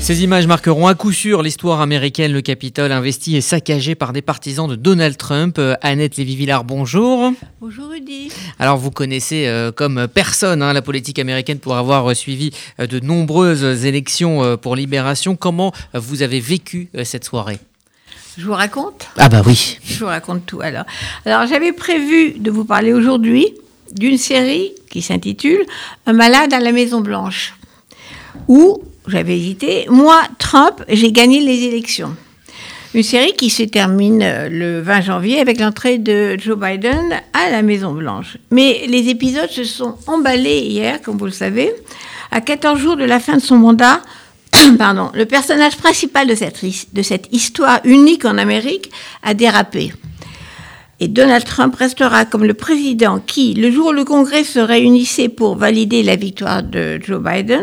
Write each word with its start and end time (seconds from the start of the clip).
Ces 0.00 0.24
images 0.24 0.46
marqueront 0.46 0.88
à 0.88 0.94
coup 0.94 1.12
sûr 1.12 1.42
l'histoire 1.42 1.80
américaine, 1.80 2.32
le 2.32 2.40
Capitole 2.40 2.90
investi 2.90 3.36
et 3.36 3.40
saccagé 3.40 3.94
par 3.94 4.12
des 4.12 4.22
partisans 4.22 4.66
de 4.68 4.74
Donald 4.74 5.16
Trump. 5.16 5.56
Euh, 5.58 5.76
Annette 5.82 6.16
Lévy-Villard, 6.16 6.64
bonjour. 6.64 7.32
Bonjour 7.60 7.90
Rudy. 7.90 8.32
Alors 8.58 8.76
vous 8.76 8.90
connaissez 8.90 9.46
euh, 9.46 9.70
comme 9.70 10.08
personne 10.08 10.62
hein, 10.62 10.72
la 10.72 10.82
politique 10.82 11.20
américaine 11.20 11.60
pour 11.60 11.76
avoir 11.76 12.16
suivi 12.16 12.50
euh, 12.80 12.88
de 12.88 12.98
nombreuses 12.98 13.84
élections 13.84 14.56
pour 14.56 14.74
Libération. 14.74 15.36
Comment 15.36 15.72
vous 15.94 16.22
avez 16.22 16.40
vécu 16.40 16.88
cette 17.04 17.24
soirée? 17.24 17.58
Je 18.36 18.46
vous 18.46 18.54
raconte? 18.54 19.06
Ah 19.16 19.28
bah 19.28 19.42
oui. 19.46 19.78
Je 19.84 20.00
vous 20.00 20.06
raconte 20.06 20.44
tout 20.44 20.60
alors. 20.60 20.86
Alors 21.24 21.46
j'avais 21.46 21.72
prévu 21.72 22.32
de 22.38 22.50
vous 22.50 22.64
parler 22.64 22.92
aujourd'hui 22.92 23.54
d'une 23.92 24.18
série 24.18 24.72
qui 24.90 25.02
s'intitule 25.02 25.64
Un 26.06 26.14
malade 26.14 26.52
à 26.52 26.58
la 26.58 26.72
Maison 26.72 27.00
Blanche, 27.00 27.54
où 28.48 28.82
j'avais 29.06 29.36
hésité. 29.36 29.86
Moi, 29.88 30.20
Trump, 30.38 30.82
j'ai 30.88 31.12
gagné 31.12 31.40
les 31.40 31.64
élections. 31.64 32.14
Une 32.92 33.04
série 33.04 33.34
qui 33.34 33.50
se 33.50 33.62
termine 33.62 34.20
euh, 34.22 34.48
le 34.48 34.80
20 34.80 35.00
janvier 35.02 35.40
avec 35.40 35.60
l'entrée 35.60 35.98
de 35.98 36.36
Joe 36.38 36.58
Biden 36.58 37.20
à 37.32 37.48
la 37.50 37.62
Maison 37.62 37.92
Blanche. 37.92 38.36
Mais 38.50 38.84
les 38.88 39.08
épisodes 39.08 39.48
se 39.48 39.62
sont 39.62 39.96
emballés 40.08 40.58
hier, 40.58 41.00
comme 41.00 41.16
vous 41.16 41.26
le 41.26 41.30
savez, 41.30 41.72
à 42.32 42.40
14 42.40 42.80
jours 42.80 42.96
de 42.96 43.04
la 43.04 43.20
fin 43.20 43.36
de 43.36 43.42
son 43.42 43.56
mandat. 43.56 44.00
Pardon, 44.78 45.12
le 45.14 45.24
personnage 45.24 45.76
principal 45.76 46.26
de 46.26 46.34
cette, 46.34 46.64
de 46.92 47.02
cette 47.02 47.28
histoire 47.32 47.80
unique 47.84 48.24
en 48.24 48.38
Amérique 48.38 48.90
a 49.22 49.34
dérapé. 49.34 49.92
Et 51.02 51.08
Donald 51.08 51.44
Trump 51.44 51.74
restera 51.74 52.26
comme 52.26 52.44
le 52.44 52.52
président 52.52 53.20
qui, 53.20 53.54
le 53.54 53.70
jour 53.70 53.88
où 53.88 53.92
le 53.92 54.04
Congrès 54.04 54.44
se 54.44 54.58
réunissait 54.58 55.30
pour 55.30 55.56
valider 55.56 56.02
la 56.02 56.16
victoire 56.16 56.62
de 56.62 57.00
Joe 57.02 57.22
Biden, 57.22 57.62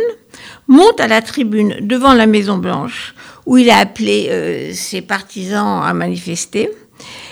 monte 0.67 0.99
à 0.99 1.07
la 1.07 1.21
tribune 1.21 1.75
devant 1.81 2.13
la 2.13 2.25
Maison 2.25 2.57
Blanche, 2.57 3.13
où 3.45 3.59
il 3.59 3.69
a 3.69 3.77
appelé 3.77 4.27
euh, 4.29 4.71
ses 4.73 5.01
partisans 5.01 5.83
à 5.83 5.93
manifester. 5.93 6.69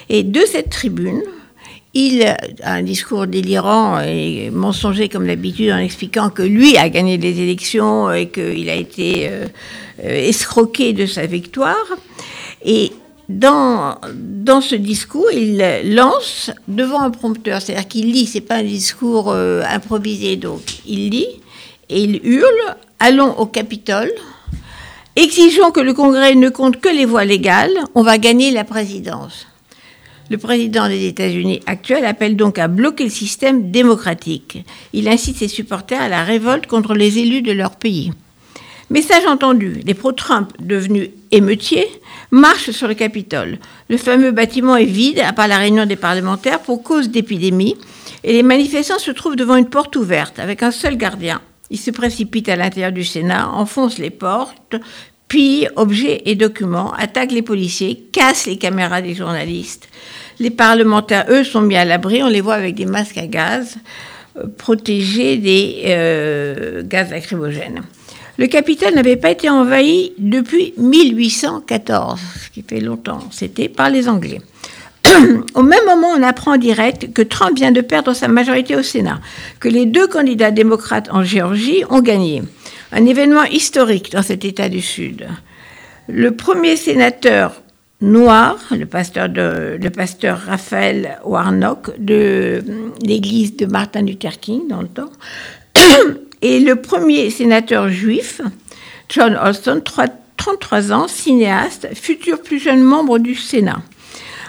Et 0.07 0.21
de 0.21 0.41
cette 0.41 0.69
tribune, 0.69 1.23
il 1.95 2.23
a 2.23 2.38
un 2.63 2.83
discours 2.83 3.25
délirant 3.25 3.99
et 4.01 4.51
mensonger 4.51 5.09
comme 5.09 5.25
d'habitude 5.25 5.72
en 5.72 5.77
expliquant 5.77 6.29
que 6.29 6.44
lui 6.44 6.77
a 6.77 6.88
gagné 6.89 7.17
les 7.17 7.41
élections 7.41 8.11
et 8.11 8.27
qu'il 8.27 8.69
a 8.69 8.75
été 8.75 9.27
euh, 9.27 9.47
euh, 10.03 10.27
escroqué 10.27 10.94
de 10.94 11.07
sa 11.07 11.25
victoire. 11.25 11.88
Et 12.63 12.91
dans, 13.29 13.97
ce 14.61 14.75
discours, 14.75 15.31
il 15.31 15.57
lance 15.95 16.51
devant 16.67 17.01
un 17.01 17.09
prompteur, 17.09 17.61
c'est-à-dire 17.61 17.87
qu'il 17.87 18.11
lit, 18.11 18.25
c'est 18.25 18.41
pas 18.41 18.57
un 18.57 18.63
discours 18.63 19.33
improvisé, 19.33 20.35
donc 20.35 20.61
il 20.85 21.09
lit 21.09 21.27
et 21.89 22.01
il 22.01 22.19
hurle 22.23 22.75
allons 22.99 23.37
au 23.37 23.45
Capitole, 23.45 24.11
exigeons 25.15 25.71
que 25.71 25.79
le 25.79 25.93
Congrès 25.93 26.35
ne 26.35 26.49
compte 26.49 26.79
que 26.79 26.89
les 26.89 27.05
voix 27.05 27.25
légales, 27.25 27.75
on 27.93 28.03
va 28.03 28.17
gagner 28.17 28.51
la 28.51 28.63
présidence. 28.63 29.47
Le 30.29 30.37
président 30.37 30.87
des 30.87 31.05
États-Unis 31.05 31.61
actuel 31.67 32.03
appelle 32.03 32.35
donc 32.35 32.57
à 32.57 32.67
bloquer 32.67 33.03
le 33.03 33.11
système 33.11 33.69
démocratique. 33.69 34.65
Il 34.91 35.07
incite 35.07 35.37
ses 35.37 35.47
supporters 35.47 36.01
à 36.01 36.09
la 36.09 36.23
révolte 36.23 36.65
contre 36.65 36.95
les 36.95 37.19
élus 37.19 37.43
de 37.43 37.51
leur 37.51 37.75
pays. 37.75 38.11
Message 38.89 39.25
entendu, 39.27 39.81
les 39.85 39.93
pro-Trump 39.93 40.51
devenus 40.59 41.09
émeutiers 41.31 41.87
marchent 42.31 42.71
sur 42.71 42.87
le 42.87 42.93
Capitole. 42.93 43.57
Le 43.89 43.97
fameux 43.97 44.31
bâtiment 44.31 44.75
est 44.75 44.85
vide, 44.85 45.19
à 45.19 45.33
part 45.33 45.47
la 45.47 45.57
réunion 45.57 45.85
des 45.85 45.95
parlementaires, 45.95 46.59
pour 46.59 46.83
cause 46.83 47.09
d'épidémie, 47.09 47.75
et 48.23 48.33
les 48.33 48.43
manifestants 48.43 48.99
se 48.99 49.11
trouvent 49.11 49.35
devant 49.35 49.55
une 49.55 49.69
porte 49.69 49.95
ouverte, 49.95 50.39
avec 50.39 50.63
un 50.63 50.71
seul 50.71 50.97
gardien. 50.97 51.41
Il 51.69 51.79
se 51.79 51.91
précipite 51.91 52.49
à 52.49 52.55
l'intérieur 52.55 52.91
du 52.91 53.03
Sénat, 53.03 53.49
enfonce 53.49 53.97
les 53.97 54.09
portes, 54.09 54.75
pille 55.27 55.67
objets 55.75 56.21
et 56.25 56.35
documents, 56.35 56.93
attaque 56.93 57.31
les 57.31 57.41
policiers, 57.41 58.07
casse 58.11 58.45
les 58.45 58.57
caméras 58.57 59.01
des 59.01 59.15
journalistes. 59.15 59.89
Les 60.39 60.51
parlementaires, 60.51 61.25
eux, 61.29 61.44
sont 61.44 61.61
mis 61.61 61.75
à 61.75 61.85
l'abri, 61.85 62.21
on 62.21 62.27
les 62.27 62.41
voit 62.41 62.55
avec 62.55 62.75
des 62.75 62.85
masques 62.85 63.17
à 63.17 63.27
gaz, 63.27 63.77
euh, 64.38 64.47
protégés 64.57 65.38
des 65.38 65.83
euh, 65.88 66.83
gaz 66.83 67.09
lacrymogènes. 67.09 67.83
Le 68.38 68.47
Capitole 68.47 68.96
n'avait 68.96 69.16
pas 69.16 69.31
été 69.31 69.50
envahi 69.50 70.12
depuis 70.18 70.73
1814, 70.78 72.19
ce 72.44 72.50
qui 72.50 72.66
fait 72.68 72.81
longtemps, 72.81 73.19
c'était 73.31 73.69
par 73.69 73.90
les 73.90 74.09
Anglais. 74.09 74.41
Au 75.56 75.63
même 75.63 75.85
moment, 75.85 76.09
on 76.18 76.22
apprend 76.22 76.56
en 76.56 76.57
direct 76.57 77.13
que 77.13 77.22
Trump 77.22 77.56
vient 77.56 77.72
de 77.72 77.79
perdre 77.79 78.13
sa 78.13 78.28
majorité 78.28 78.75
au 78.75 78.84
Sénat, 78.84 79.22
que 79.62 79.69
les 79.69 79.85
deux 79.85 80.07
candidats 80.07 80.51
démocrates 80.51 81.07
en 81.12 81.24
Géorgie 81.24 81.84
ont 81.90 82.01
gagné. 82.01 82.44
Un 82.91 83.06
événement 83.06 83.45
historique 83.45 84.12
dans 84.12 84.24
cet 84.24 84.44
État 84.44 84.68
du 84.68 84.81
Sud. 84.81 85.28
Le 86.09 86.31
premier 86.31 86.75
sénateur 86.75 87.62
noir, 88.01 88.57
le 88.72 88.85
pasteur, 88.85 89.29
le 89.29 89.90
pasteur 89.90 90.40
Raphaël 90.40 91.19
Warnock 91.24 91.91
de 91.97 92.62
l'église 93.01 93.56
de 93.56 93.66
Martin 93.66 94.01
Luther 94.01 94.40
King 94.40 94.68
dans 94.68 94.81
le 94.81 94.88
temps, 94.90 95.12
et 96.45 96.59
le 96.59 96.75
premier 96.75 97.29
sénateur 97.31 97.89
juif, 97.89 98.41
John 99.09 99.35
Alston, 99.35 99.81
33 100.38 100.91
ans, 100.91 101.07
cinéaste, 101.07 101.88
futur 101.95 102.41
plus 102.41 102.59
jeune 102.59 102.83
membre 102.83 103.17
du 103.19 103.35
Sénat 103.35 103.81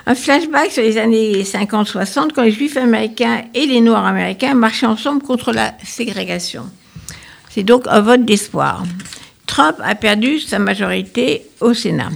un 0.06 0.14
flashback 0.14 0.70
sur 0.70 0.82
les 0.82 0.98
années 0.98 1.42
50-60 1.42 2.28
quand 2.32 2.42
les 2.42 2.52
juifs 2.52 2.76
américains 2.76 3.42
et 3.54 3.66
les 3.66 3.80
noirs 3.80 4.06
américains 4.06 4.54
marchaient 4.54 4.86
ensemble 4.86 5.22
contre 5.22 5.52
la 5.52 5.74
ségrégation. 5.84 6.62
C'est 7.50 7.64
donc 7.64 7.86
un 7.88 8.00
vote 8.00 8.24
d'espoir. 8.24 8.84
Trump 9.46 9.76
a 9.82 9.96
perdu 9.96 10.38
sa 10.38 10.60
majorité 10.60 11.42
au 11.60 11.74
Sénat. 11.74 12.10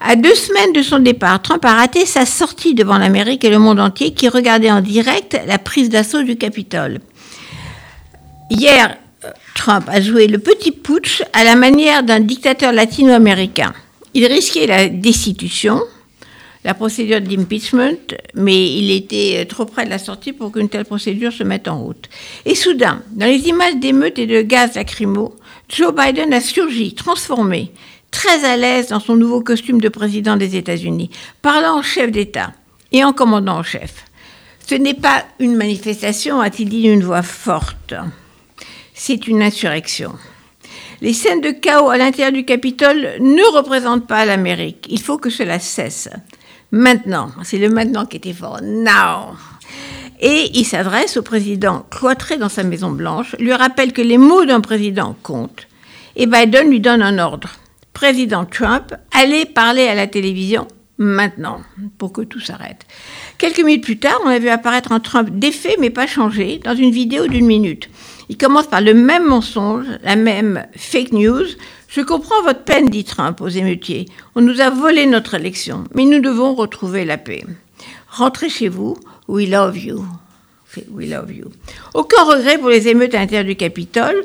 À 0.00 0.16
deux 0.16 0.34
semaines 0.34 0.72
de 0.72 0.82
son 0.82 0.98
départ, 0.98 1.42
Trump 1.42 1.62
a 1.66 1.74
raté 1.74 2.06
sa 2.06 2.24
sortie 2.24 2.74
devant 2.74 2.96
l'Amérique 2.96 3.44
et 3.44 3.50
le 3.50 3.58
monde 3.58 3.80
entier 3.80 4.14
qui 4.14 4.28
regardait 4.28 4.70
en 4.70 4.80
direct 4.80 5.38
la 5.46 5.58
prise 5.58 5.90
d'assaut 5.90 6.22
du 6.22 6.36
Capitole. 6.36 7.00
Hier, 8.50 8.98
Trump 9.54 9.88
a 9.88 10.00
joué 10.00 10.26
le 10.26 10.38
petit 10.38 10.72
putsch 10.72 11.22
à 11.32 11.44
la 11.44 11.54
manière 11.54 12.02
d'un 12.02 12.18
dictateur 12.18 12.72
latino-américain. 12.72 13.72
Il 14.12 14.26
risquait 14.26 14.66
la 14.66 14.88
destitution, 14.88 15.80
la 16.64 16.74
procédure 16.74 17.20
d'impeachment, 17.20 18.16
mais 18.34 18.76
il 18.76 18.90
était 18.90 19.46
trop 19.48 19.66
près 19.66 19.84
de 19.84 19.90
la 19.90 19.98
sortie 19.98 20.32
pour 20.32 20.50
qu'une 20.50 20.68
telle 20.68 20.84
procédure 20.84 21.32
se 21.32 21.44
mette 21.44 21.68
en 21.68 21.78
route. 21.78 22.08
Et 22.44 22.56
soudain, 22.56 23.02
dans 23.12 23.26
les 23.26 23.48
images 23.48 23.76
d'émeutes 23.76 24.18
et 24.18 24.26
de 24.26 24.42
gaz 24.42 24.74
lacrymaux, 24.74 25.36
Joe 25.68 25.94
Biden 25.94 26.34
a 26.34 26.40
surgi, 26.40 26.94
transformé, 26.94 27.70
très 28.10 28.44
à 28.44 28.56
l'aise 28.56 28.88
dans 28.88 28.98
son 28.98 29.14
nouveau 29.14 29.42
costume 29.42 29.80
de 29.80 29.88
président 29.88 30.36
des 30.36 30.56
États-Unis, 30.56 31.10
parlant 31.40 31.78
en 31.78 31.82
chef 31.82 32.10
d'État 32.10 32.52
et 32.90 33.04
en 33.04 33.12
commandant 33.12 33.58
en 33.58 33.62
chef. 33.62 34.04
Ce 34.66 34.74
n'est 34.74 34.94
pas 34.94 35.24
une 35.38 35.54
manifestation, 35.54 36.40
a-t-il 36.40 36.68
dit 36.68 36.82
d'une 36.82 37.04
voix 37.04 37.22
forte. 37.22 37.94
C'est 39.02 39.26
une 39.26 39.40
insurrection. 39.40 40.12
Les 41.00 41.14
scènes 41.14 41.40
de 41.40 41.52
chaos 41.52 41.88
à 41.88 41.96
l'intérieur 41.96 42.32
du 42.32 42.44
Capitole 42.44 43.14
ne 43.18 43.56
représentent 43.56 44.06
pas 44.06 44.26
l'Amérique. 44.26 44.86
Il 44.90 45.00
faut 45.00 45.16
que 45.16 45.30
cela 45.30 45.58
cesse. 45.58 46.10
Maintenant, 46.70 47.30
c'est 47.42 47.56
le 47.56 47.70
maintenant 47.70 48.04
qui 48.04 48.18
était 48.18 48.34
fort. 48.34 48.60
Now. 48.62 49.36
Et 50.20 50.50
il 50.52 50.66
s'adresse 50.66 51.16
au 51.16 51.22
président 51.22 51.86
cloîtré 51.90 52.36
dans 52.36 52.50
sa 52.50 52.62
Maison 52.62 52.90
Blanche, 52.90 53.34
lui 53.38 53.54
rappelle 53.54 53.94
que 53.94 54.02
les 54.02 54.18
mots 54.18 54.44
d'un 54.44 54.60
président 54.60 55.16
comptent. 55.22 55.66
Et 56.14 56.26
Biden 56.26 56.68
lui 56.68 56.80
donne 56.80 57.00
un 57.00 57.18
ordre. 57.18 57.48
Président 57.94 58.44
Trump, 58.44 58.94
allez 59.12 59.46
parler 59.46 59.88
à 59.88 59.94
la 59.94 60.08
télévision 60.08 60.68
maintenant, 60.98 61.62
pour 61.96 62.12
que 62.12 62.20
tout 62.20 62.40
s'arrête. 62.40 62.86
Quelques 63.38 63.64
minutes 63.64 63.84
plus 63.84 63.98
tard, 63.98 64.20
on 64.26 64.28
a 64.28 64.38
vu 64.38 64.50
apparaître 64.50 64.92
un 64.92 65.00
Trump 65.00 65.30
défait 65.32 65.76
mais 65.80 65.88
pas 65.88 66.06
changé 66.06 66.60
dans 66.62 66.74
une 66.74 66.90
vidéo 66.90 67.26
d'une 67.26 67.46
minute. 67.46 67.88
Il 68.30 68.38
commence 68.38 68.68
par 68.68 68.80
le 68.80 68.94
même 68.94 69.26
mensonge, 69.26 69.86
la 70.04 70.14
même 70.14 70.64
fake 70.76 71.10
news, 71.10 71.46
je 71.88 72.00
comprends 72.00 72.40
votre 72.44 72.62
peine, 72.62 72.88
dit 72.88 73.02
Trump 73.02 73.40
aux 73.40 73.48
émeutiers. 73.48 74.06
On 74.36 74.40
nous 74.40 74.60
a 74.60 74.70
volé 74.70 75.06
notre 75.06 75.34
élection, 75.34 75.82
mais 75.96 76.04
nous 76.04 76.20
devons 76.20 76.54
retrouver 76.54 77.04
la 77.04 77.18
paix. 77.18 77.44
Rentrez 78.08 78.48
chez 78.48 78.68
vous. 78.68 78.96
We 79.26 79.48
love 79.48 79.76
you. 79.76 80.04
We 80.92 81.10
love 81.10 81.32
you. 81.32 81.50
Aucun 81.92 82.22
regret 82.22 82.58
pour 82.58 82.68
les 82.68 82.86
émeutes 82.86 83.16
à 83.16 83.18
l'intérieur 83.18 83.44
du 83.44 83.56
Capitole 83.56 84.24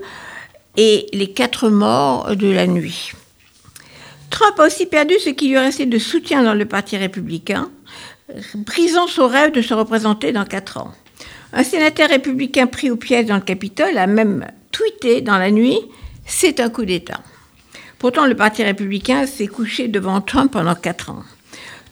et 0.78 1.08
les 1.12 1.32
quatre 1.32 1.70
morts 1.70 2.36
de 2.36 2.52
la 2.52 2.68
nuit. 2.68 3.12
Trump 4.30 4.60
a 4.60 4.68
aussi 4.68 4.86
perdu 4.86 5.16
ce 5.20 5.32
qui 5.32 5.50
lui 5.50 5.58
restait 5.58 5.88
de 5.88 5.98
soutien 5.98 6.44
dans 6.44 6.54
le 6.54 6.66
Parti 6.66 6.96
républicain, 6.96 7.72
brisant 8.54 9.08
son 9.08 9.28
rêve 9.28 9.52
de 9.52 9.64
se 9.64 9.74
représenter 9.74 10.32
dans 10.32 10.46
quatre 10.46 10.78
ans. 10.78 10.94
Un 11.58 11.64
sénateur 11.64 12.10
républicain 12.10 12.68
pris 12.68 12.92
au 12.92 12.98
piège 12.98 13.28
dans 13.28 13.36
le 13.36 13.42
Capitole 13.42 13.98
a 13.98 14.08
même 14.08 14.46
tweeté 14.74 15.22
dans 15.22 15.38
la 15.38 15.52
nuit 15.52 15.80
C'est 16.28 16.60
un 16.60 16.70
coup 16.70 16.84
d'État. 16.84 17.22
Pourtant, 17.98 18.26
le 18.26 18.36
Parti 18.36 18.62
républicain 18.62 19.26
s'est 19.26 19.48
couché 19.48 19.88
devant 19.88 20.20
Trump 20.20 20.52
pendant 20.52 20.76
quatre 20.76 21.12
ans. 21.12 21.24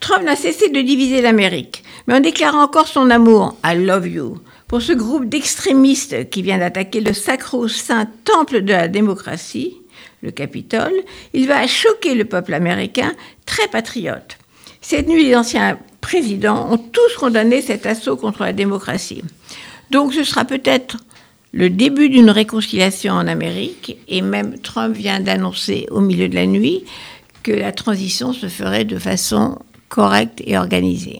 Trump 0.01 0.25
n'a 0.25 0.35
cessé 0.35 0.67
de 0.67 0.81
diviser 0.81 1.21
l'Amérique, 1.21 1.85
mais 2.07 2.15
en 2.15 2.19
déclarant 2.19 2.61
encore 2.61 2.89
son 2.89 3.09
amour, 3.09 3.55
I 3.63 3.77
love 3.77 4.05
you, 4.05 4.37
pour 4.67 4.81
ce 4.81 4.91
groupe 4.91 5.29
d'extrémistes 5.29 6.29
qui 6.29 6.41
vient 6.41 6.57
d'attaquer 6.57 6.99
le 6.99 7.13
sacro-saint 7.13 8.09
temple 8.25 8.63
de 8.63 8.73
la 8.73 8.89
démocratie, 8.89 9.77
le 10.23 10.31
Capitole, 10.31 10.93
il 11.33 11.47
va 11.47 11.65
choquer 11.67 12.15
le 12.15 12.25
peuple 12.25 12.53
américain 12.53 13.13
très 13.45 13.69
patriote. 13.69 14.37
Cette 14.81 15.07
nuit, 15.07 15.23
les 15.23 15.37
anciens 15.37 15.79
présidents 16.01 16.69
ont 16.69 16.77
tous 16.77 17.15
condamné 17.17 17.61
cet 17.61 17.85
assaut 17.85 18.17
contre 18.17 18.43
la 18.43 18.51
démocratie. 18.51 19.23
Donc 19.93 20.11
ce 20.11 20.23
sera 20.23 20.43
peut-être 20.43 20.97
le 21.51 21.69
début 21.69 22.09
d'une 22.09 22.31
réconciliation 22.31 23.13
en 23.13 23.27
Amérique, 23.27 23.95
et 24.07 24.23
même 24.23 24.57
Trump 24.57 24.95
vient 24.97 25.19
d'annoncer 25.19 25.85
au 25.91 26.01
milieu 26.01 26.27
de 26.27 26.33
la 26.33 26.47
nuit 26.47 26.83
que 27.43 27.51
la 27.51 27.71
transition 27.71 28.33
se 28.33 28.47
ferait 28.47 28.85
de 28.85 28.97
façon 28.97 29.59
correcte 29.89 30.41
et 30.47 30.57
organisée. 30.57 31.19